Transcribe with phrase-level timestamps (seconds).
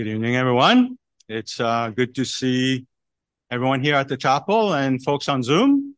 [0.00, 0.96] Good evening, everyone.
[1.28, 2.86] It's uh, good to see
[3.50, 5.94] everyone here at the chapel and folks on Zoom.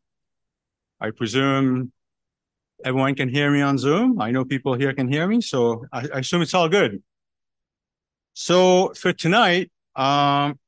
[0.99, 1.93] I presume
[2.83, 4.19] everyone can hear me on Zoom.
[4.19, 7.01] I know people here can hear me, so I, I assume it's all good.
[8.33, 10.59] So for tonight, um,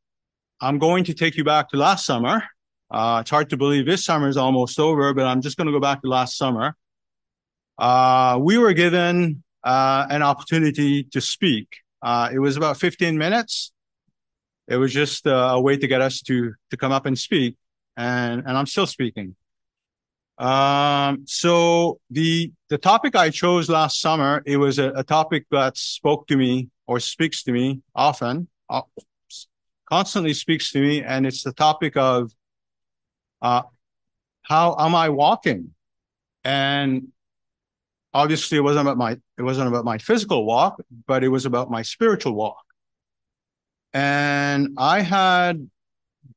[0.62, 2.42] I'm going to take you back to last summer.
[2.90, 5.74] Uh, it's hard to believe this summer is almost over, but I'm just going to
[5.74, 6.78] go back to last summer.
[7.78, 11.80] Uh, we were given uh, an opportunity to speak.
[12.06, 13.72] Uh, it was about 15 minutes.
[14.68, 17.58] It was just uh, a way to get us to to come up and speak,
[17.98, 19.36] and and I'm still speaking.
[20.38, 25.78] Um, so the the topic I chose last summer, it was a, a topic that
[25.78, 28.82] spoke to me or speaks to me often, uh,
[29.90, 32.32] constantly speaks to me, and it's the topic of
[33.42, 33.64] uh,
[34.44, 35.74] how am I walking?
[36.44, 37.08] And
[38.16, 41.70] obviously, it wasn't about my it wasn't about my physical walk, but it was about
[41.70, 42.64] my spiritual walk.
[43.94, 45.70] And I had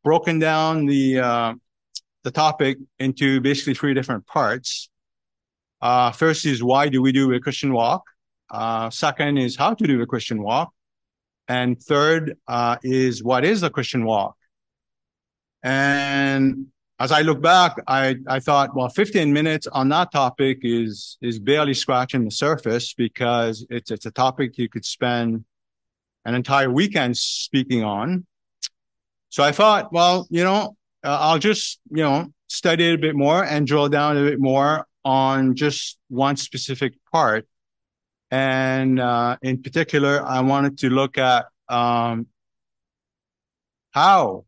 [0.05, 1.55] broken down the uh,
[2.25, 4.91] the topic into basically three different parts.
[5.81, 8.03] Uh, first is why do we do a Christian walk?
[8.51, 10.73] Uh, second is how to do a Christian walk.
[11.47, 14.37] And third uh, is what is the Christian walk?
[15.63, 16.67] And
[17.01, 21.39] as I look back, I, I thought, well, 15 minutes on that topic is is
[21.39, 25.45] barely scratching the surface because it's it's a topic you could spend
[26.25, 28.27] an entire weekend speaking on.
[29.29, 33.15] So I thought, well, you know, uh, I'll just you know study it a bit
[33.15, 37.47] more and drill down a bit more on just one specific part.
[38.31, 42.27] And uh, in particular, I wanted to look at um,
[43.93, 44.45] how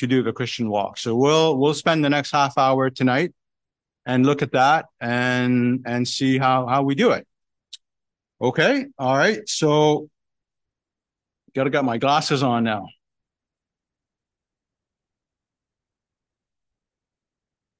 [0.00, 0.96] to do the Christian walk.
[0.96, 3.34] So we'll we'll spend the next half hour tonight
[4.06, 7.26] and look at that and and see how how we do it.
[8.40, 9.46] Okay, all right.
[9.46, 10.08] So
[11.54, 12.88] got to get my glasses on now.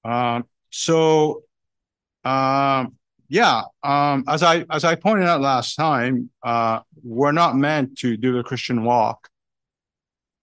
[0.05, 1.45] Um, so
[2.25, 2.97] um,
[3.29, 8.19] yeah, um, as I as I pointed out last time, uh, we're not meant to
[8.19, 9.31] do the Christian walk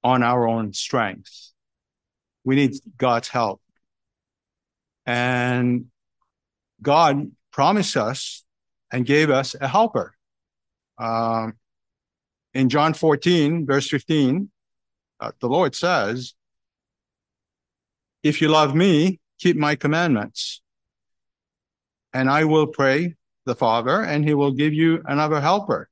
[0.03, 1.47] on our own strength
[2.47, 3.61] we need God's help.
[5.05, 5.87] And
[6.81, 8.45] God promised us
[8.89, 10.13] and gave us a helper.
[10.97, 11.55] Um,
[12.53, 14.49] in John 14, verse 15,
[15.19, 16.35] uh, the Lord says,
[18.23, 20.61] If you love me, keep my commandments.
[22.13, 23.15] And I will pray
[23.45, 25.89] the Father, and he will give you another helper,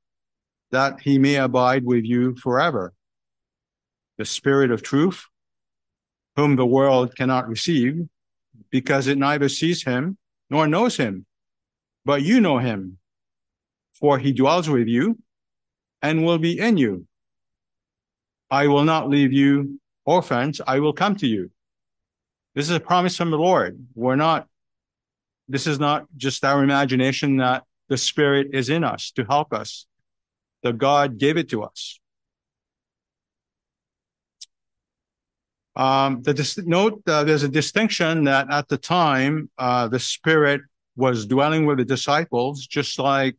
[0.70, 2.94] that he may abide with you forever.
[4.16, 5.26] The Spirit of truth,
[6.36, 8.08] whom the world cannot receive,
[8.70, 10.18] because it neither sees him
[10.50, 11.26] nor knows him.
[12.04, 12.98] But you know him,
[13.94, 15.18] for he dwells with you
[16.02, 17.06] and will be in you.
[18.50, 21.50] I will not leave you orphans, I will come to you.
[22.54, 23.78] This is a promise from the Lord.
[23.94, 24.46] We're not,
[25.48, 29.86] this is not just our imagination that the Spirit is in us to help us.
[30.62, 31.98] The God gave it to us.
[35.76, 40.62] Um, the dis- note uh, there's a distinction that at the time uh, the Spirit
[40.96, 43.36] was dwelling with the disciples, just like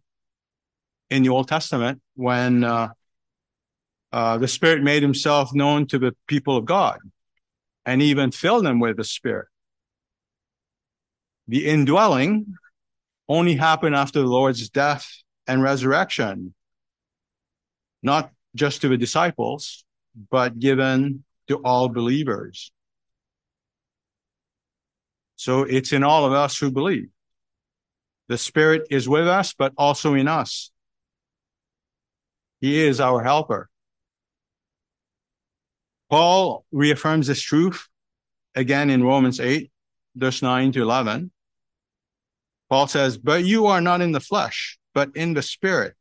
[1.09, 2.89] in the Old Testament when uh,
[4.11, 6.99] uh the Spirit made Himself known to the people of God,
[7.87, 9.47] and even filled them with the Spirit.
[11.47, 12.53] The indwelling
[13.27, 15.11] only happened after the Lord's death
[15.47, 16.53] and resurrection,
[18.03, 19.83] not just to the disciples,
[20.29, 22.71] but given to all believers.
[25.35, 27.09] So it's in all of us who believe.
[28.27, 30.71] The Spirit is with us, but also in us.
[32.59, 33.69] He is our helper.
[36.09, 37.87] Paul reaffirms this truth
[38.55, 39.71] again in Romans 8,
[40.15, 41.31] verse 9 to 11.
[42.69, 45.93] Paul says, But you are not in the flesh, but in the Spirit,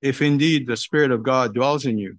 [0.00, 2.18] if indeed the Spirit of God dwells in you.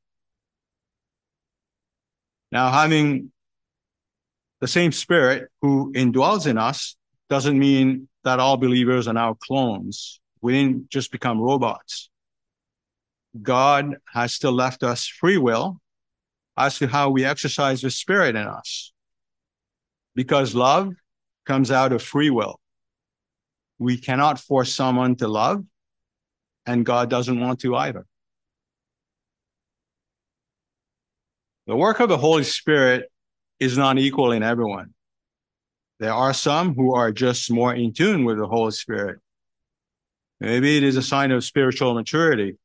[2.51, 3.31] Now, having
[4.59, 6.95] the same spirit who indwells in us
[7.29, 10.19] doesn't mean that all believers are now clones.
[10.41, 12.09] We didn't just become robots.
[13.41, 15.79] God has still left us free will
[16.57, 18.91] as to how we exercise the spirit in us.
[20.13, 20.93] Because love
[21.45, 22.59] comes out of free will.
[23.79, 25.63] We cannot force someone to love,
[26.65, 28.05] and God doesn't want to either.
[31.71, 33.09] The work of the Holy Spirit
[33.57, 34.93] is not equal in everyone.
[36.01, 39.19] There are some who are just more in tune with the Holy Spirit.
[40.41, 42.57] Maybe it is a sign of spiritual maturity.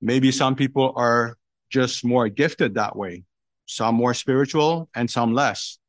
[0.00, 1.36] Maybe some people are
[1.68, 3.24] just more gifted that way,
[3.66, 5.80] some more spiritual and some less,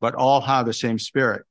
[0.00, 1.44] but all have the same spirit.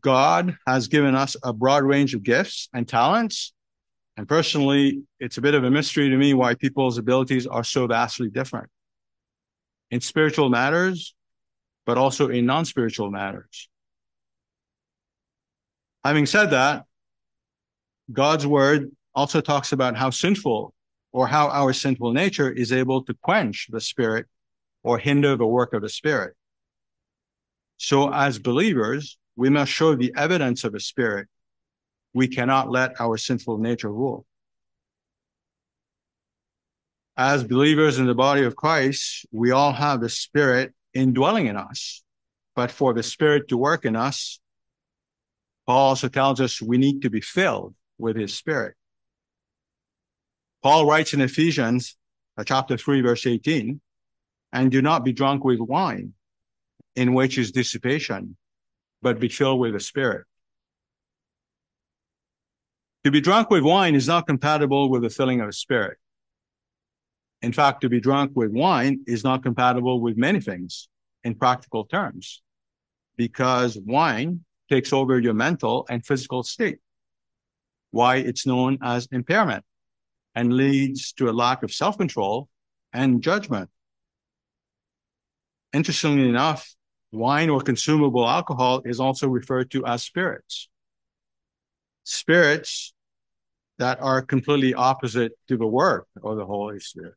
[0.00, 3.52] God has given us a broad range of gifts and talents.
[4.16, 7.86] And personally, it's a bit of a mystery to me why people's abilities are so
[7.86, 8.70] vastly different
[9.90, 11.14] in spiritual matters,
[11.84, 13.68] but also in non spiritual matters.
[16.04, 16.84] Having said that,
[18.12, 20.72] God's word also talks about how sinful
[21.12, 24.26] or how our sinful nature is able to quench the spirit
[24.82, 26.34] or hinder the work of the spirit.
[27.78, 31.28] So as believers, we must show the evidence of the spirit.
[32.16, 34.24] We cannot let our sinful nature rule.
[37.14, 42.02] As believers in the body of Christ, we all have the spirit indwelling in us.
[42.54, 44.40] But for the spirit to work in us,
[45.66, 48.76] Paul also tells us we need to be filled with his spirit.
[50.62, 51.98] Paul writes in Ephesians
[52.38, 53.78] uh, chapter 3, verse 18,
[54.54, 56.14] and do not be drunk with wine,
[56.94, 58.38] in which is dissipation,
[59.02, 60.24] but be filled with the Spirit.
[63.06, 65.96] To be drunk with wine is not compatible with the filling of the Spirit.
[67.40, 70.88] In fact, to be drunk with wine is not compatible with many things
[71.22, 72.42] in practical terms,
[73.16, 76.78] because wine takes over your mental and physical state.
[77.92, 79.64] Why it's known as impairment
[80.34, 82.48] and leads to a lack of self control
[82.92, 83.70] and judgment.
[85.72, 86.74] Interestingly enough,
[87.12, 90.68] wine or consumable alcohol is also referred to as spirits.
[92.02, 92.94] Spirits
[93.78, 97.14] that are completely opposite to the work of the Holy Spirit.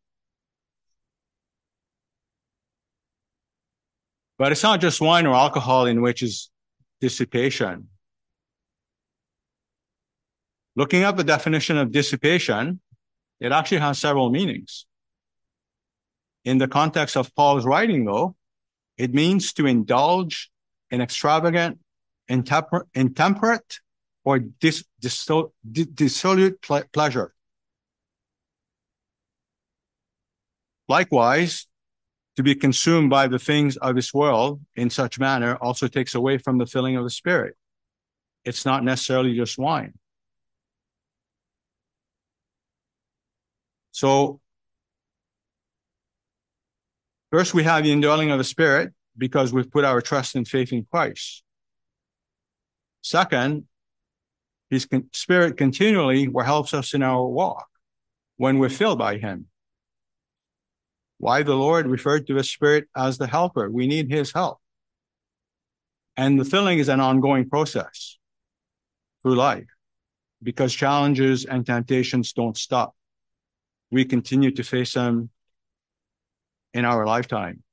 [4.38, 6.50] But it's not just wine or alcohol in which is
[7.02, 7.90] dissipation.
[10.76, 12.80] Looking up the definition of dissipation,
[13.40, 14.86] it actually has several meanings.
[16.46, 18.36] In the context of Paul's writing, though,
[18.98, 20.50] it means to indulge
[20.90, 21.80] in extravagant,
[22.30, 23.80] intemper- intemperate,
[24.24, 25.30] or dis- dis-
[25.94, 27.34] dissolute ple- pleasure.
[30.88, 31.68] Likewise,
[32.36, 36.38] to be consumed by the things of this world in such manner also takes away
[36.38, 37.56] from the filling of the Spirit.
[38.46, 39.94] It's not necessarily just wine.
[43.92, 44.40] So
[47.32, 50.72] first we have the indwelling of the Spirit because we've put our trust and faith
[50.72, 51.44] in Christ.
[53.02, 53.66] Second,
[54.70, 57.68] his con- spirit continually helps us in our walk
[58.38, 59.48] when we're filled by him.
[61.18, 63.70] Why the Lord referred to the spirit as the helper.
[63.70, 64.60] We need his help.
[66.16, 68.18] And the filling is an ongoing process
[69.22, 69.68] through life
[70.42, 72.96] because challenges and temptations don't stop
[73.92, 75.30] we continue to face them
[76.74, 77.64] in our lifetime.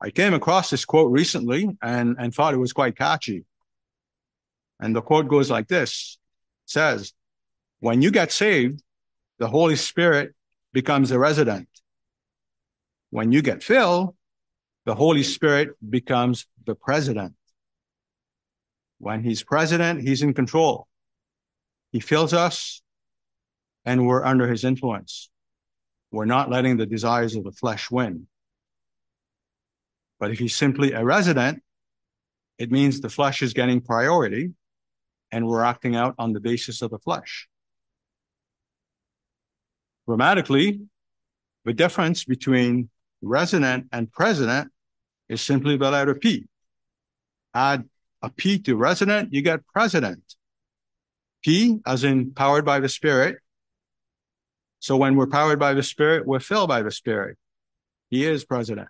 [0.00, 3.44] I came across this quote recently and, and thought it was quite catchy.
[4.80, 6.18] And the quote goes like this
[6.66, 7.12] says,
[7.80, 8.82] When you get saved,
[9.38, 10.34] the Holy Spirit
[10.72, 11.68] becomes a resident.
[13.10, 14.14] When you get filled,
[14.84, 17.34] the Holy Spirit becomes the president.
[18.98, 20.86] When he's president, he's in control.
[21.92, 22.82] He fills us
[23.84, 25.30] and we're under his influence.
[26.10, 28.26] We're not letting the desires of the flesh win.
[30.18, 31.62] But if he's simply a resident,
[32.58, 34.52] it means the flesh is getting priority
[35.30, 37.48] and we're acting out on the basis of the flesh.
[40.06, 40.80] Grammatically,
[41.64, 42.88] the difference between
[43.20, 44.70] resident and president
[45.28, 46.46] is simply the letter P.
[47.54, 47.88] Add
[48.22, 50.34] a P to resident, you get president.
[51.42, 53.38] P, as in powered by the Spirit,
[54.80, 57.36] so when we're powered by the Spirit, we're filled by the Spirit.
[58.10, 58.88] He is president.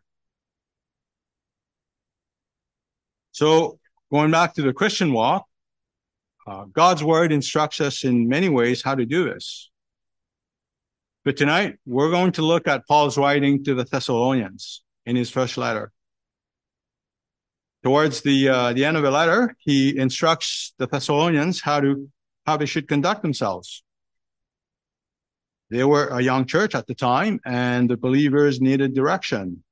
[3.33, 3.79] So
[4.11, 5.48] going back to the Christian walk,
[6.49, 9.71] uh, God's word instructs us in many ways how to do this.
[11.25, 15.59] But tonight, we're going to look at Paul's writing to the Thessalonians in his first
[15.59, 15.93] letter.
[17.83, 22.09] Towards the, uh, the end of the letter, he instructs the Thessalonians how to
[22.47, 23.83] how they should conduct themselves.
[25.69, 29.63] They were a young church at the time, and the believers needed direction.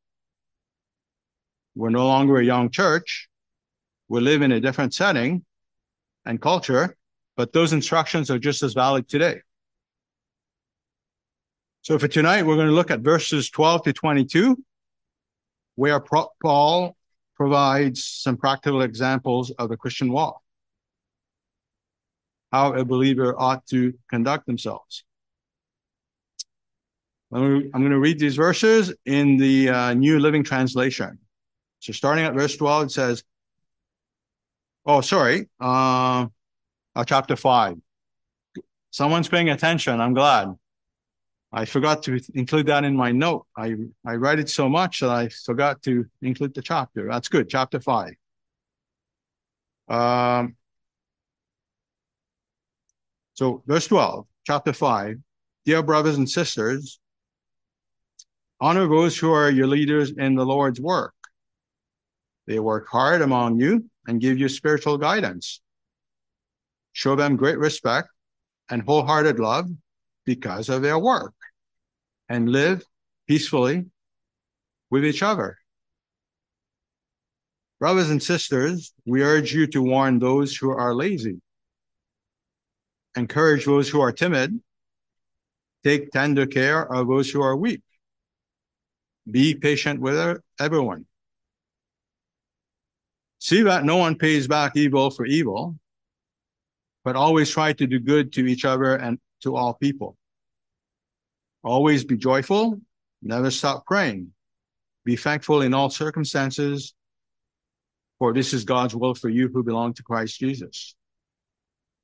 [1.74, 3.30] We're no longer a young church.
[4.08, 5.45] We live in a different setting
[6.26, 6.96] and culture,
[7.36, 9.40] but those instructions are just as valid today.
[11.82, 14.62] So for tonight, we're going to look at verses 12 to 22,
[15.76, 16.96] where Paul
[17.36, 20.42] provides some practical examples of the Christian walk,
[22.50, 25.04] how a believer ought to conduct themselves.
[27.32, 31.18] I'm going to read these verses in the uh, New Living Translation.
[31.80, 33.24] So starting at verse 12, it says,
[34.86, 36.26] oh, sorry, uh,
[36.94, 37.76] uh, chapter 5.
[38.90, 40.00] Someone's paying attention.
[40.00, 40.54] I'm glad.
[41.52, 43.46] I forgot to include that in my note.
[43.56, 43.74] I,
[44.04, 47.08] I write it so much that I forgot to include the chapter.
[47.08, 47.48] That's good.
[47.48, 48.14] Chapter five.
[49.88, 50.56] Um,
[53.34, 55.18] so verse 12, chapter five.
[55.64, 57.00] Dear brothers and sisters,
[58.60, 61.14] honor those who are your leaders in the Lord's work.
[62.46, 65.60] They work hard among you and give you spiritual guidance.
[66.92, 68.08] Show them great respect
[68.70, 69.68] and wholehearted love
[70.24, 71.34] because of their work
[72.28, 72.84] and live
[73.28, 73.86] peacefully
[74.90, 75.56] with each other.
[77.78, 81.40] Brothers and sisters, we urge you to warn those who are lazy,
[83.16, 84.58] encourage those who are timid,
[85.84, 87.82] take tender care of those who are weak.
[89.30, 91.06] Be patient with everyone.
[93.38, 95.76] See that no one pays back evil for evil,
[97.04, 100.16] but always try to do good to each other and to all people.
[101.62, 102.80] Always be joyful.
[103.22, 104.32] Never stop praying.
[105.04, 106.94] Be thankful in all circumstances,
[108.18, 110.96] for this is God's will for you who belong to Christ Jesus.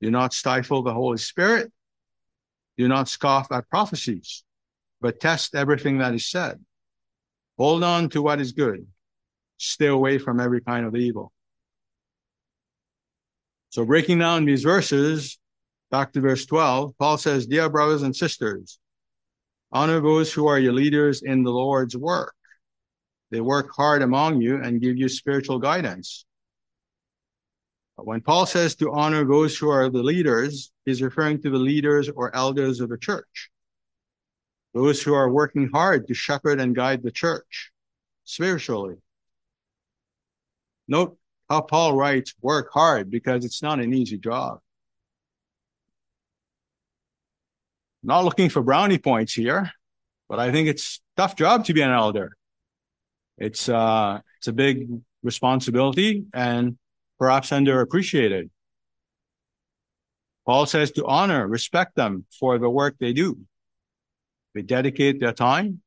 [0.01, 1.71] Do not stifle the Holy Spirit.
[2.77, 4.43] Do not scoff at prophecies,
[5.01, 6.63] but test everything that is said.
[7.57, 8.87] Hold on to what is good.
[9.63, 11.31] Stay away from every kind of evil.
[13.69, 15.39] So, breaking down these verses,
[15.89, 18.79] back to verse 12, Paul says, Dear brothers and sisters,
[19.73, 22.35] Honor those who are your leaders in the Lord's work.
[23.31, 26.25] They work hard among you and give you spiritual guidance.
[27.95, 32.07] When Paul says to honor those who are the leaders, he's referring to the leaders
[32.07, 33.49] or elders of the church.
[34.75, 37.71] Those who are working hard to shepherd and guide the church
[38.25, 38.97] spiritually.
[40.87, 41.17] Note
[41.49, 44.59] how Paul writes work hard because it's not an easy job.
[48.03, 49.71] not looking for brownie points here,
[50.29, 52.35] but I think it's tough job to be an elder.
[53.37, 54.87] It's uh, it's a big
[55.23, 56.77] responsibility and
[57.17, 58.49] perhaps underappreciated.
[60.45, 63.39] Paul says to honor, respect them for the work they do.
[64.53, 65.81] They dedicate their time,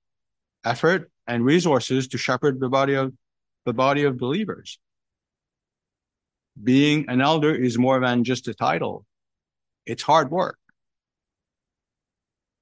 [0.64, 3.12] effort, and resources to shepherd the body of
[3.66, 4.78] the body of believers.
[6.62, 9.04] Being an elder is more than just a title.
[9.84, 10.58] It's hard work.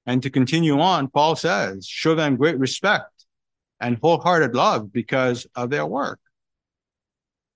[0.05, 3.25] And to continue on, Paul says, show them great respect
[3.79, 6.19] and wholehearted love because of their work.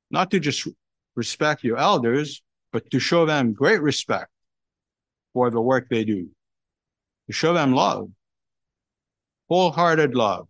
[0.09, 0.67] Not to just
[1.15, 2.41] respect your elders,
[2.71, 4.31] but to show them great respect
[5.33, 6.29] for the work they do.
[7.27, 8.09] To show them love,
[9.49, 10.47] wholehearted love.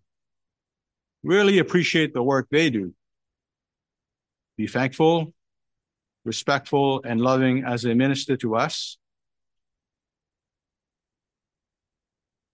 [1.24, 2.94] Really appreciate the work they do.
[4.56, 5.34] Be thankful,
[6.26, 8.98] respectful, and loving as they minister to us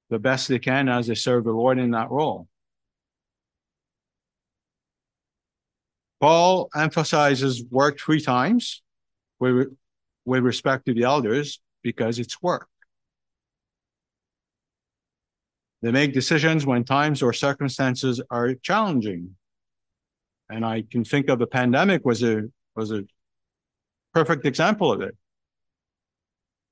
[0.10, 2.48] the best they can as they serve the Lord in that role.
[6.22, 8.82] Paul emphasizes work three times
[9.40, 9.76] with,
[10.26, 12.68] with respect to the elders because it's work.
[15.82, 19.36] They make decisions when times or circumstances are challenging.
[20.50, 22.44] And I can think of the pandemic was a
[22.76, 23.04] was a
[24.16, 25.16] perfect example of it.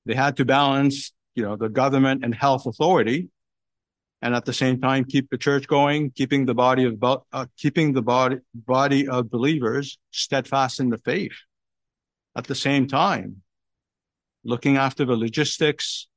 [0.05, 3.29] They had to balance you know, the government and health authority,
[4.21, 7.93] and at the same time keep the church going, keeping the body of uh, keeping
[7.93, 11.38] the body body of believers steadfast in the faith.
[12.35, 13.41] At the same time,
[14.43, 16.07] looking after the logistics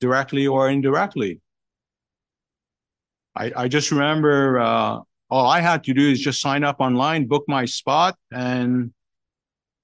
[0.00, 1.40] directly or indirectly.
[3.34, 7.26] I, I just remember uh, all I had to do is just sign up online,
[7.26, 8.92] book my spot, and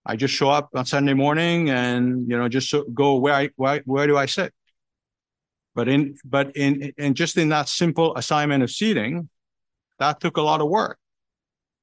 [0.05, 3.83] I just show up on Sunday morning and you know just go where I where,
[3.85, 4.53] where do I sit?
[5.75, 9.29] But in but in and just in that simple assignment of seating,
[9.99, 10.99] that took a lot of work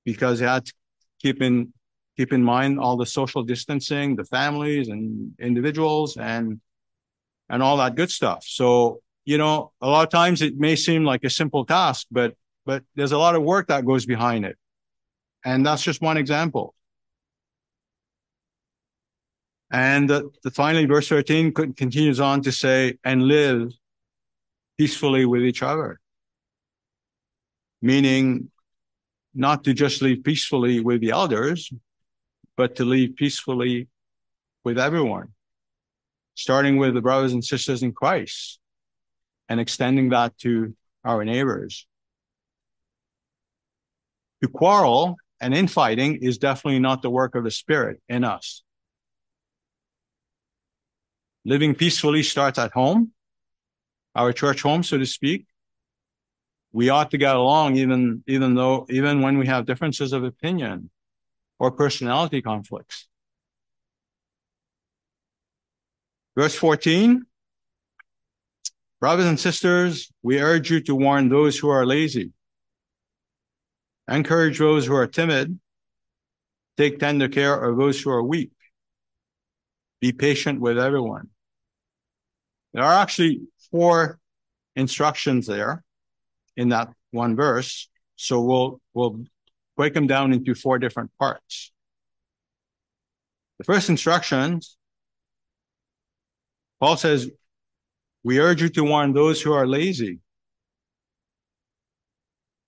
[0.04, 0.74] because you had to
[1.22, 1.74] keep in
[2.18, 6.60] keep in mind all the social distancing, the families and individuals and
[7.50, 8.44] and all that good stuff.
[8.46, 12.36] So, you know, a lot of times it may seem like a simple task, but
[12.66, 14.58] but there's a lot of work that goes behind it.
[15.46, 16.76] And that's just one example.
[19.72, 23.72] And the, the finally, verse 13 continues on to say, and live
[24.78, 26.00] peacefully with each other.
[27.82, 28.50] Meaning
[29.34, 31.72] not to just live peacefully with the elders,
[32.58, 33.88] but to live peacefully
[34.64, 35.30] with everyone,
[36.36, 38.60] starting with the brothers and sisters in Christ
[39.48, 41.88] and extending that to our neighbors.
[44.42, 48.64] To quarrel and infighting is definitely not the work of the Spirit in us.
[51.50, 53.12] Living peacefully starts at home,
[54.14, 55.48] our church home, so to speak.
[56.72, 60.92] We ought to get along even, even though, even when we have differences of opinion
[61.58, 63.08] or personality conflicts.
[66.38, 67.26] Verse 14.
[69.00, 72.32] Brothers and sisters, we urge you to warn those who are lazy,
[74.08, 75.60] encourage those who are timid,
[76.78, 78.52] take tender care of those who are weak,
[80.00, 81.30] be patient with everyone.
[82.74, 84.20] There are actually four
[84.76, 85.84] instructions there
[86.56, 87.90] in that one verse.
[88.16, 89.24] So we'll, we'll
[89.76, 91.72] break them down into four different parts.
[93.58, 94.78] The first instructions,
[96.80, 97.30] Paul says,
[98.24, 100.20] we urge you to warn those who are lazy.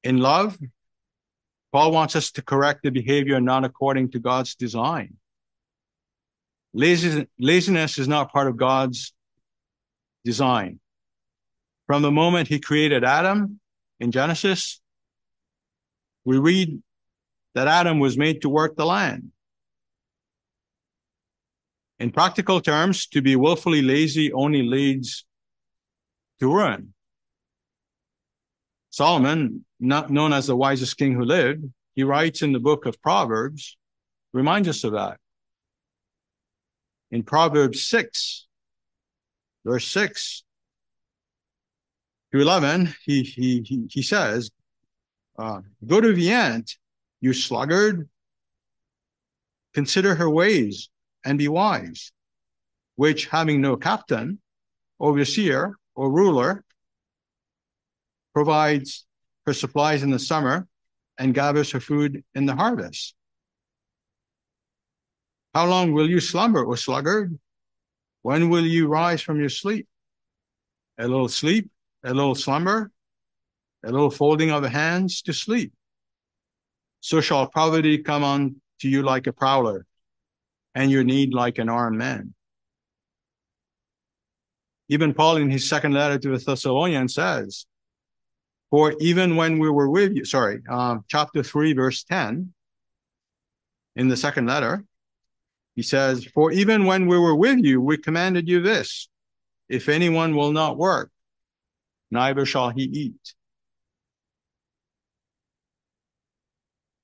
[0.03, 0.58] In love,
[1.72, 5.17] Paul wants us to correct the behavior not according to God's design.
[6.74, 9.13] Laziness is not part of God's
[10.23, 10.79] design.
[11.87, 13.59] From the moment he created Adam
[13.99, 14.79] in Genesis,
[16.23, 16.81] we read
[17.55, 19.31] that Adam was made to work the land.
[21.99, 25.25] In practical terms, to be willfully lazy only leads
[26.39, 26.93] to ruin.
[28.89, 33.01] Solomon, not known as the wisest king who lived, he writes in the book of
[33.01, 33.77] Proverbs,
[34.33, 35.17] reminds us of that
[37.11, 38.48] in Proverbs 6,
[39.65, 40.43] verse 6
[42.31, 44.51] to 11, he, he, he, he says,
[45.37, 46.75] uh, Go to the ant,
[47.19, 48.07] you sluggard,
[49.74, 50.89] consider her ways
[51.25, 52.11] and be wise,
[52.95, 54.39] which having no captain,
[55.00, 56.63] overseer, or ruler,
[58.33, 59.05] provides
[59.45, 60.67] her supplies in the summer
[61.17, 63.13] and gathers her food in the harvest.
[65.53, 67.37] How long will you slumber, O sluggard?
[68.22, 69.88] When will you rise from your sleep?
[70.98, 71.70] A little sleep,
[72.03, 72.92] a little slumber,
[73.84, 75.74] a little folding of the hands to sleep.
[77.00, 79.86] So shall poverty come on to you like a prowler,
[80.75, 82.34] and your need like an armed man.
[84.90, 87.66] Even Paul in his second letter to the Thessalonians says,
[88.70, 92.53] For even when we were with you, sorry, um, chapter 3, verse 10,
[93.96, 94.86] in the second letter,
[95.75, 99.10] he says, For even when we were with you, we commanded you this
[99.70, 101.12] if anyone will not work,
[102.10, 103.34] neither shall he eat.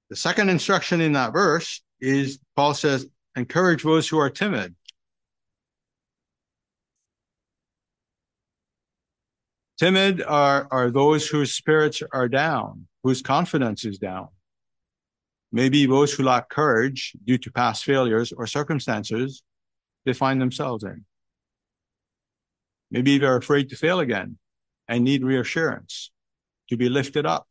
[0.10, 4.76] The second instruction in that verse is Paul says, encourage those who are timid.
[9.78, 14.30] Timid are, are those whose spirits are down, whose confidence is down.
[15.52, 19.44] Maybe those who lack courage due to past failures or circumstances
[20.06, 21.06] they find themselves in.
[22.92, 24.38] Maybe they're afraid to fail again
[24.88, 26.12] and need reassurance
[26.70, 27.48] to be lifted up.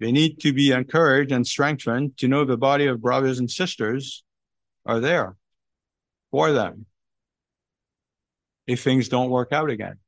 [0.00, 4.24] They need to be encouraged and strengthened to know the body of brothers and sisters
[4.84, 5.36] are there
[6.30, 6.86] for them
[8.66, 9.98] if things don't work out again.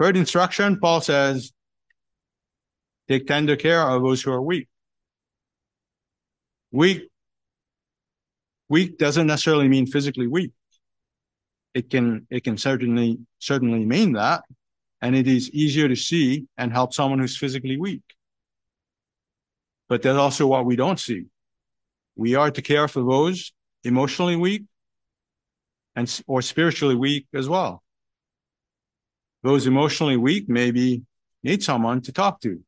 [0.00, 1.52] Third instruction, Paul says,
[3.08, 4.68] Take tender care of those who are weak.
[6.70, 7.08] Weak,
[8.68, 10.52] weak doesn't necessarily mean physically weak.
[11.72, 14.44] It can, it can certainly, certainly mean that.
[15.00, 18.02] And it is easier to see and help someone who's physically weak.
[19.88, 21.26] But that's also what we don't see.
[22.16, 23.52] We are to care for those
[23.84, 24.64] emotionally weak
[25.96, 27.82] and or spiritually weak as well.
[29.42, 31.04] Those emotionally weak maybe
[31.42, 32.62] need someone to talk to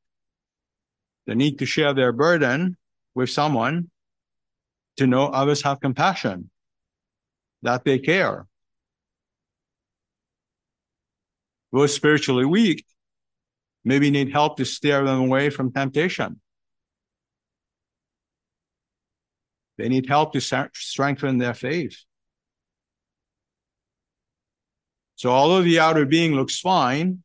[1.30, 2.76] they need to share their burden
[3.14, 3.88] with someone
[4.96, 6.50] to know others have compassion,
[7.62, 8.48] that they care.
[11.70, 12.84] Those spiritually weak
[13.84, 16.40] maybe need help to steer them away from temptation.
[19.78, 21.96] They need help to strengthen their faith.
[25.14, 27.22] So, although the outer being looks fine,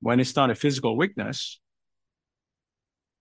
[0.00, 1.58] when it's not a physical weakness,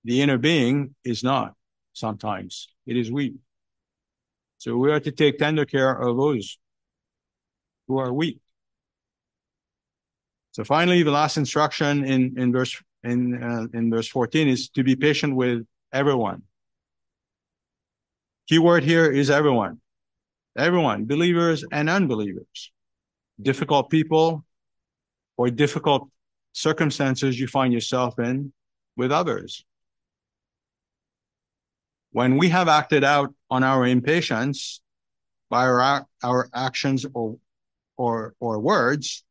[0.04, 1.54] the inner being is not
[1.94, 2.70] sometimes.
[2.86, 3.36] It is weak.
[4.58, 6.58] So we are to take tender care of those
[7.88, 8.40] who are weak.
[10.52, 14.84] So finally, the last instruction in, in verse in uh, in verse 14 is to
[14.84, 16.44] be patient with everyone.
[18.48, 19.80] Key word here is everyone.
[20.58, 22.72] Everyone, believers and unbelievers.
[23.40, 24.44] Difficult people
[25.38, 26.10] or difficult
[26.54, 28.52] circumstances you find yourself in
[28.96, 29.64] with others.
[32.12, 34.82] When we have acted out on our impatience
[35.50, 37.38] by our, our actions or,
[37.98, 39.24] or, or words,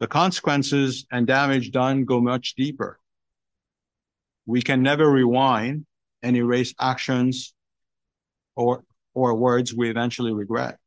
[0.00, 2.98] the consequences and damage done go much deeper.
[4.46, 5.86] We can never rewind
[6.22, 7.52] and erase actions
[8.56, 8.84] or,
[9.14, 10.78] or words we eventually regret.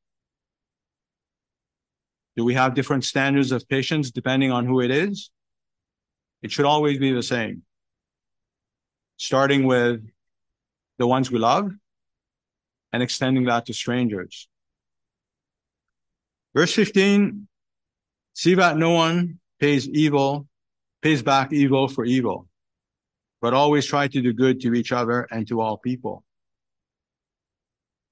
[2.38, 5.30] Do we have different standards of patience depending on who it is?
[6.42, 7.64] It should always be the same.
[9.18, 10.02] Starting with
[11.02, 11.72] the ones we love
[12.94, 14.48] and extending that to strangers.
[16.56, 17.48] Verse 15
[18.34, 20.48] See that no one pays evil,
[21.02, 22.48] pays back evil for evil,
[23.42, 26.24] but always try to do good to each other and to all people.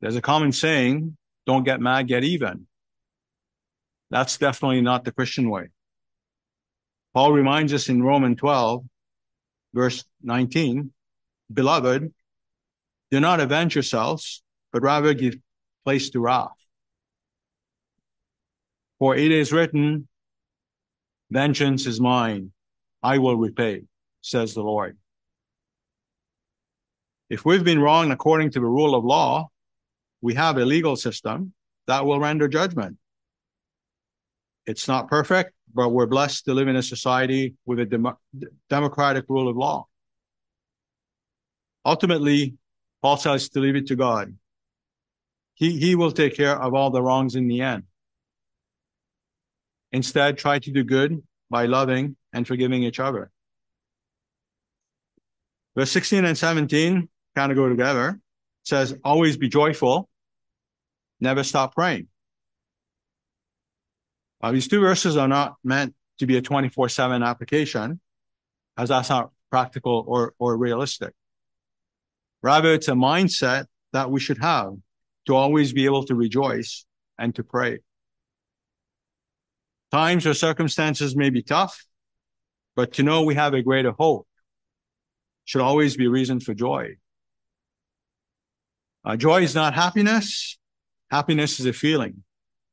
[0.01, 2.67] There's a common saying, don't get mad, get even.
[4.09, 5.69] That's definitely not the Christian way.
[7.13, 8.83] Paul reminds us in Romans 12,
[9.73, 10.91] verse 19,
[11.53, 12.13] Beloved,
[13.11, 15.35] do not avenge yourselves, but rather give
[15.83, 16.49] place to wrath.
[18.99, 20.07] For it is written,
[21.31, 22.51] Vengeance is mine,
[23.03, 23.83] I will repay,
[24.21, 24.97] says the Lord.
[27.29, 29.49] If we've been wrong according to the rule of law,
[30.21, 31.53] we have a legal system
[31.87, 32.97] that will render judgment.
[34.65, 38.17] It's not perfect, but we're blessed to live in a society with a dem-
[38.69, 39.87] democratic rule of law.
[41.85, 42.55] Ultimately,
[43.01, 44.35] Paul says to leave it to God.
[45.53, 47.83] He, he will take care of all the wrongs in the end.
[49.91, 53.31] Instead, try to do good by loving and forgiving each other.
[55.75, 58.09] Verse 16 and 17 kind of go together.
[58.09, 60.09] It says, always be joyful,
[61.19, 62.07] never stop praying.
[64.51, 67.99] These two verses are not meant to be a 24 7 application,
[68.77, 71.13] as that's not practical or, or realistic.
[72.41, 74.73] Rather, it's a mindset that we should have
[75.25, 76.85] to always be able to rejoice
[77.17, 77.79] and to pray.
[79.91, 81.85] Times or circumstances may be tough,
[82.75, 84.27] but to know we have a greater hope
[85.45, 86.95] should always be reason for joy.
[89.03, 90.57] Uh, joy is not happiness.
[91.09, 92.23] Happiness is a feeling.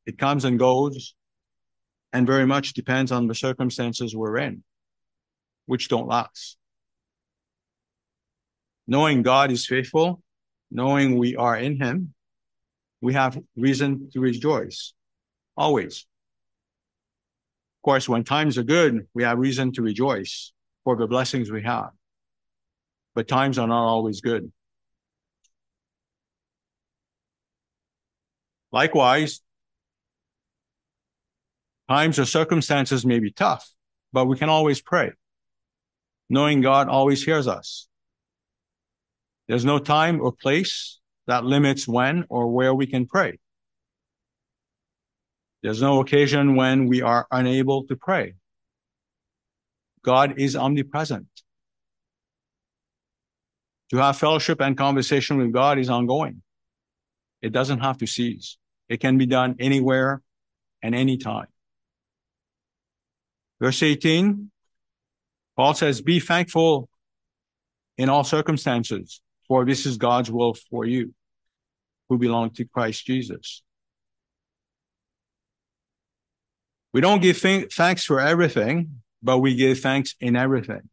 [0.05, 1.15] It comes and goes
[2.13, 4.63] and very much depends on the circumstances we're in,
[5.67, 6.57] which don't last.
[8.87, 10.23] Knowing God is faithful,
[10.71, 12.15] knowing we are in Him,
[13.01, 14.95] we have reason to rejoice
[15.57, 16.07] always
[17.79, 20.53] Of course, when times are good, we have reason to rejoice
[20.85, 21.91] for the blessings we have.
[23.15, 24.53] But times are not always good.
[28.73, 29.41] Likewise,
[31.89, 33.71] times or circumstances may be tough,
[34.13, 35.13] but we can always pray,
[36.29, 37.86] knowing God always hears us.
[39.49, 43.39] There's no time or place that limits when or where we can pray.
[45.63, 48.35] There's no occasion when we are unable to pray.
[50.03, 51.27] God is omnipresent.
[53.91, 56.43] To have fellowship and conversation with God is ongoing.
[57.43, 58.59] It doesn't have to cease.
[58.89, 60.23] It can be done anywhere
[60.83, 61.47] and anytime.
[63.61, 64.51] Verse 18,
[65.57, 66.89] Paul says, Be thankful
[67.97, 71.15] in all circumstances, for this is God's will for you
[72.09, 73.63] who belong to Christ Jesus.
[76.93, 80.89] We don't give th- thanks for everything, but we give thanks in everything.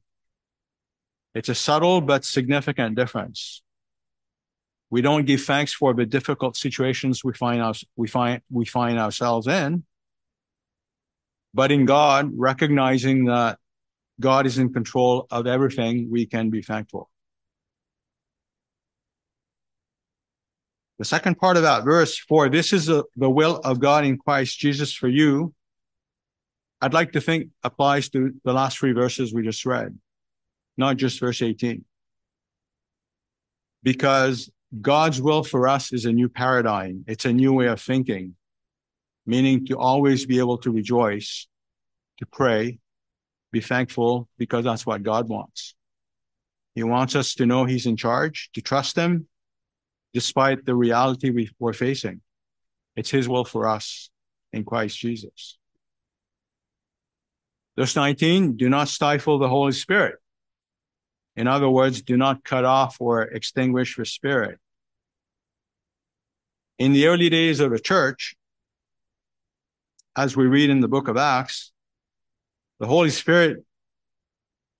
[1.34, 3.62] It's a subtle but significant difference.
[4.90, 9.00] We don't give thanks for the difficult situations we find us, we find, we find
[9.00, 9.86] ourselves in,
[11.54, 13.58] but in God, recognizing that
[14.20, 17.10] God is in control of everything, we can be thankful.
[21.00, 24.18] The second part of that verse, for this is the, the will of God in
[24.18, 25.54] Christ Jesus for you,
[26.82, 29.98] I'd like to think applies to the last three verses we just read,
[30.78, 31.86] not just verse 18.
[33.84, 34.50] because
[34.82, 37.04] God's will for us is a new paradigm.
[37.08, 38.36] It's a new way of thinking,
[39.26, 41.48] meaning to always be able to rejoice,
[42.20, 42.80] to pray,
[43.52, 45.76] be thankful, because that's what God wants.
[46.74, 49.28] He wants us to know He's in charge, to trust Him,
[50.14, 52.22] despite the reality we, we're facing.
[52.96, 54.10] It's His will for us
[54.52, 55.58] in Christ Jesus.
[57.78, 60.16] Verse 19, do not stifle the Holy Spirit.
[61.36, 64.60] In other words, do not cut off or extinguish the Spirit.
[66.78, 68.36] In the early days of the church,
[70.16, 71.72] as we read in the book of Acts,
[72.80, 73.66] the Holy Spirit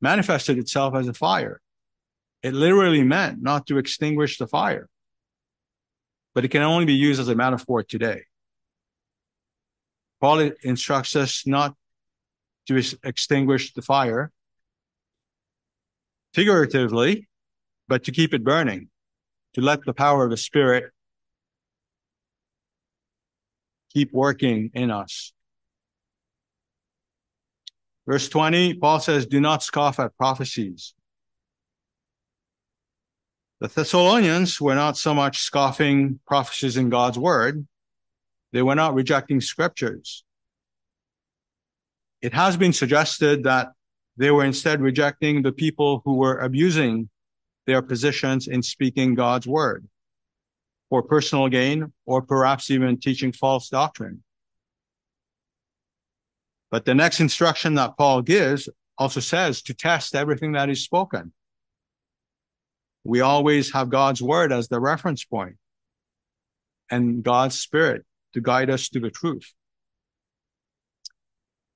[0.02, 1.60] manifested itself as a fire.
[2.44, 4.90] It literally meant not to extinguish the fire,
[6.34, 8.24] but it can only be used as a metaphor today.
[10.22, 11.76] Paul instructs us not
[12.68, 14.32] to extinguish the fire
[16.34, 17.28] figuratively,
[17.88, 18.90] but to keep it burning,
[19.54, 20.92] to let the power of the Spirit
[23.94, 25.34] keep working in us.
[28.08, 30.94] Verse 20, Paul says, Do not scoff at prophecies.
[33.64, 37.66] The Thessalonians were not so much scoffing prophecies in God's word,
[38.52, 40.26] they were not rejecting scriptures.
[42.22, 43.72] It has been suggested that
[44.18, 47.08] they were instead rejecting the people who were abusing
[47.66, 49.88] their positions in speaking God's word
[50.90, 54.24] for personal gain or perhaps even teaching false doctrine.
[56.70, 61.32] But the next instruction that Paul gives also says to test everything that is spoken.
[63.04, 65.58] We always have God's word as the reference point
[66.90, 69.52] and God's spirit to guide us to the truth.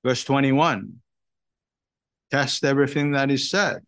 [0.04, 1.00] Verse 21
[2.30, 3.78] Test everything that is said.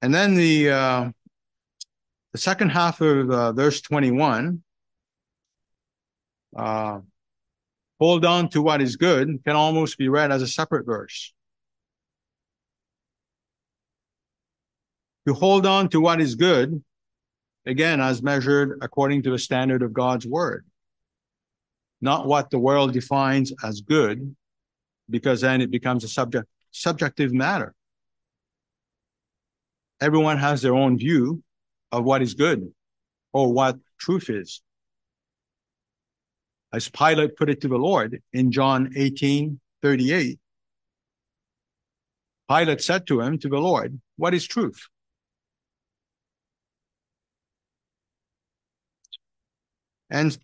[0.00, 1.10] And then the uh,
[2.32, 4.62] the second half of uh, verse 21
[6.56, 7.00] uh,
[7.98, 11.33] hold on to what is good can almost be read as a separate verse.
[15.26, 16.82] To hold on to what is good,
[17.66, 20.66] again, as measured according to the standard of God's word,
[22.00, 24.36] not what the world defines as good,
[25.08, 27.74] because then it becomes a subject subjective matter
[30.04, 31.42] everyone has their own view
[31.90, 32.72] of what is good
[33.32, 34.60] or what truth is.
[36.72, 40.38] As Pilate put it to the Lord in John 18 38,
[42.48, 44.88] Pilate said to him, to the Lord, What is truth?
[50.10, 50.36] And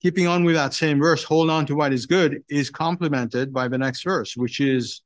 [0.00, 3.68] keeping on with that same verse, hold on to what is good, is complemented by
[3.68, 5.02] the next verse, which is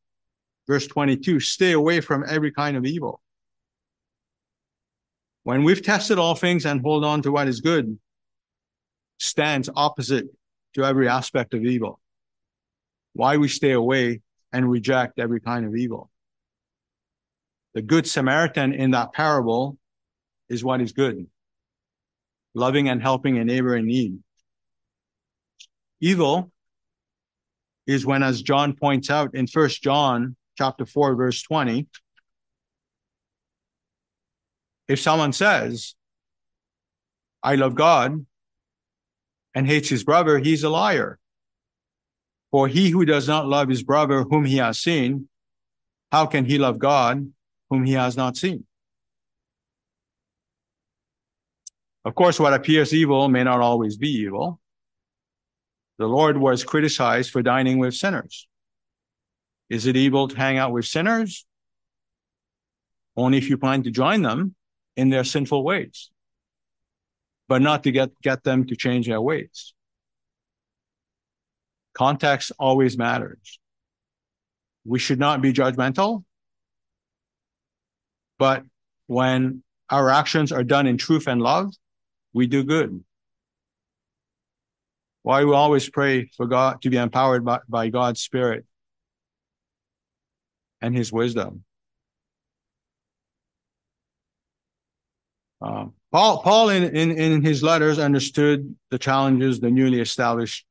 [0.67, 3.21] verse 22 stay away from every kind of evil.
[5.45, 7.99] When we've tested all things and hold on to what is good,
[9.19, 10.27] stands opposite
[10.75, 12.01] to every aspect of evil.
[13.15, 14.21] Why we stay away
[14.53, 16.11] and reject every kind of evil.
[17.75, 19.79] The good Samaritan in that parable
[20.49, 21.27] is what is good.
[22.55, 24.19] Loving and helping a neighbor in need.
[26.01, 26.51] Evil
[27.87, 31.87] is when, as John points out in First John chapter 4, verse 20,
[34.89, 35.95] if someone says,
[37.43, 38.27] I love God
[39.55, 41.19] and hates his brother, he's a liar.
[42.51, 45.29] For he who does not love his brother whom he has seen,
[46.11, 47.33] how can he love God
[47.71, 48.67] whom he has not seen?
[52.05, 54.61] Of course, what appears evil may not always be evil.
[55.99, 58.49] The Lord was criticized for dining with sinners.
[59.71, 61.47] Is it evil to hang out with sinners?
[63.17, 64.55] Only if you plan to join them
[64.97, 66.11] in their sinful ways,
[67.49, 69.75] but not to get, get them to change their ways.
[71.95, 73.61] Context always matters.
[74.85, 76.25] We should not be judgmental,
[78.39, 78.65] but
[79.07, 81.73] when our actions are done in truth and love,
[82.33, 83.03] we do good.
[85.23, 88.65] Why we always pray for God to be empowered by, by God's Spirit
[90.81, 91.65] and His wisdom.
[95.61, 100.67] Uh, Paul, Paul in, in, in his letters understood the challenges the newly established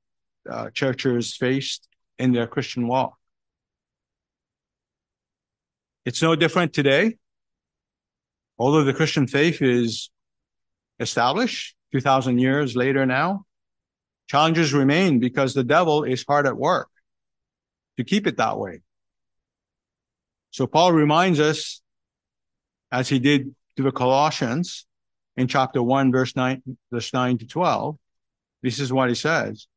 [0.49, 1.87] uh, churches faced
[2.19, 3.17] in their Christian walk.
[6.05, 7.17] It's no different today.
[8.59, 10.11] Although the Christian faith is
[11.01, 13.45] established 2000 years later now,
[14.27, 16.89] challenges remain because the devil is hard at work
[17.97, 18.81] to keep it that way.
[20.51, 21.81] So Paul reminds us,
[22.91, 24.85] as he did to the Colossians
[25.35, 26.61] in chapter 1, verse 9,
[26.91, 27.97] verse 9 to 12,
[28.61, 29.67] this is what he says.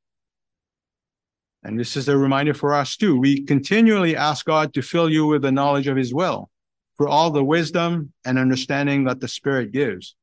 [1.63, 3.19] And this is a reminder for us too.
[3.19, 6.51] We continually ask God to fill you with the knowledge of his will
[6.97, 10.15] for all the wisdom and understanding that the Spirit gives,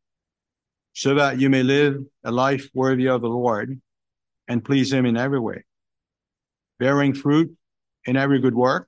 [0.94, 3.80] so that you may live a life worthy of the Lord
[4.48, 5.64] and please him in every way,
[6.80, 7.56] bearing fruit
[8.06, 8.88] in every good work,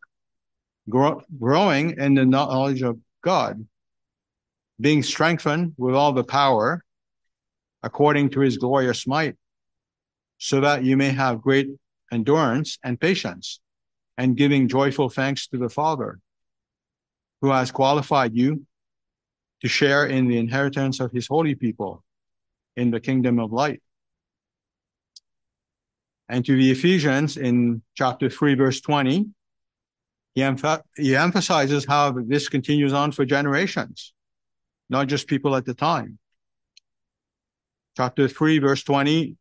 [0.89, 3.65] grow, growing in the knowledge of God,
[4.81, 6.83] being strengthened with all the power
[7.83, 9.35] according to his glorious might,
[10.37, 11.67] so that you may have great
[12.11, 13.59] endurance and patience,
[14.17, 16.19] and giving joyful thanks to the Father,
[17.41, 18.65] who has qualified you
[19.63, 22.03] to share in the inheritance of his holy people
[22.75, 23.81] in the kingdom of light.
[26.27, 29.25] And to the Ephesians in chapter 3, verse 20,
[30.35, 34.13] he, emph- he emphasizes how this continues on for generations,
[34.89, 36.19] not just people at the time.
[37.95, 39.37] Chapter 3, verse 20,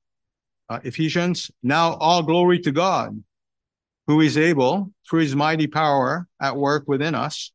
[0.69, 3.21] uh, Ephesians, now all glory to God,
[4.07, 7.51] who is able, through his mighty power at work within us,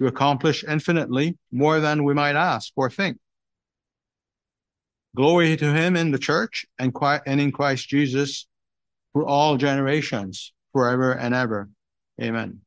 [0.00, 3.18] to accomplish infinitely more than we might ask or think.
[5.16, 6.92] Glory to him in the church and,
[7.26, 8.46] in Christ Jesus
[9.12, 11.68] for all generations, forever and ever.
[12.20, 12.60] Amen.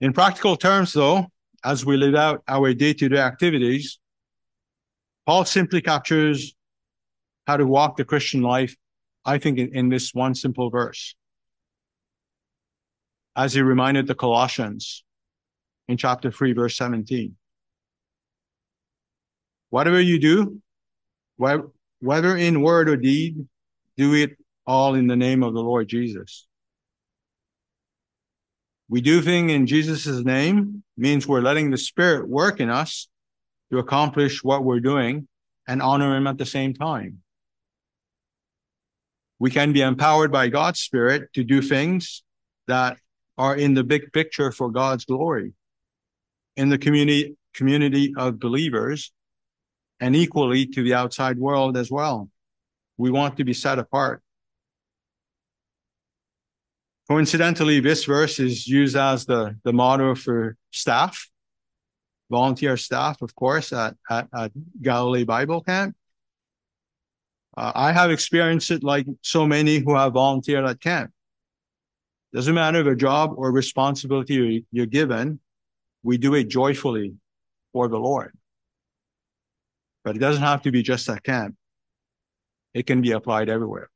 [0.00, 1.26] In practical terms, though,
[1.64, 3.98] as we live out our day to day activities,
[5.26, 6.54] Paul simply captures
[7.46, 8.76] how to walk the Christian life,
[9.24, 11.14] I think, in, in this one simple verse.
[13.40, 15.02] As he reminded the Colossians
[15.88, 17.36] in chapter 3, verse 17.
[19.70, 20.60] Whatever you do,
[21.38, 23.48] whether in word or deed,
[23.96, 26.46] do it all in the name of the Lord Jesus.
[28.90, 33.08] We do things in Jesus' name means we're letting the Spirit work in us
[33.72, 35.28] to accomplish what we're doing
[35.66, 37.22] and honor Him at the same time.
[39.38, 42.22] We can be empowered by God's Spirit to do things
[42.66, 42.98] that
[43.40, 45.54] are in the big picture for God's glory
[46.56, 49.12] in the community, community of believers
[49.98, 52.28] and equally to the outside world as well.
[52.98, 54.22] We want to be set apart.
[57.08, 61.26] Coincidentally, this verse is used as the, the motto for staff,
[62.30, 65.96] volunteer staff, of course, at, at, at Galilee Bible Camp.
[67.56, 71.10] Uh, I have experienced it like so many who have volunteered at camp.
[72.32, 75.40] Doesn't matter the job or responsibility you're given,
[76.02, 77.14] we do it joyfully
[77.72, 78.36] for the Lord.
[80.04, 81.56] But it doesn't have to be just at camp.
[82.72, 83.90] It can be applied everywhere.